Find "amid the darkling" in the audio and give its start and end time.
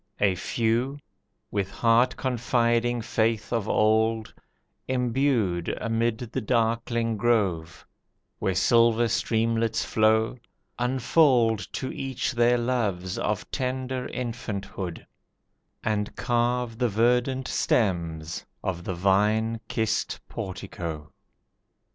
5.79-7.17